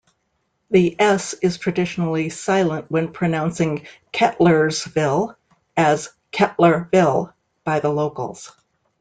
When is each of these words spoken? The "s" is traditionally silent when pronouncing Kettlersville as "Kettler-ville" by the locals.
The 0.71 0.95
"s" 0.99 1.35
is 1.43 1.59
traditionally 1.59 2.29
silent 2.31 2.89
when 2.89 3.13
pronouncing 3.13 3.85
Kettlersville 4.11 5.35
as 5.77 6.09
"Kettler-ville" 6.31 7.31
by 7.63 7.79
the 7.81 7.89
locals. 7.91 8.51